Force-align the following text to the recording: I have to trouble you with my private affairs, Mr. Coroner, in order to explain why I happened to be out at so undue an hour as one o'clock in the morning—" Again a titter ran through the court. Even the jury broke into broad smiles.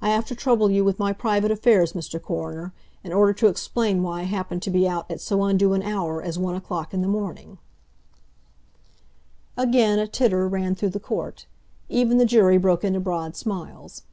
I 0.00 0.10
have 0.10 0.24
to 0.26 0.36
trouble 0.36 0.70
you 0.70 0.84
with 0.84 1.00
my 1.00 1.12
private 1.12 1.50
affairs, 1.50 1.94
Mr. 1.94 2.22
Coroner, 2.22 2.72
in 3.02 3.12
order 3.12 3.32
to 3.32 3.48
explain 3.48 4.04
why 4.04 4.20
I 4.20 4.22
happened 4.22 4.62
to 4.62 4.70
be 4.70 4.88
out 4.88 5.10
at 5.10 5.20
so 5.20 5.42
undue 5.42 5.72
an 5.72 5.82
hour 5.82 6.22
as 6.22 6.38
one 6.38 6.54
o'clock 6.54 6.94
in 6.94 7.02
the 7.02 7.08
morning—" 7.08 7.58
Again 9.56 9.98
a 9.98 10.06
titter 10.06 10.46
ran 10.46 10.76
through 10.76 10.90
the 10.90 11.00
court. 11.00 11.46
Even 11.88 12.18
the 12.18 12.24
jury 12.24 12.56
broke 12.56 12.84
into 12.84 13.00
broad 13.00 13.34
smiles. 13.34 14.04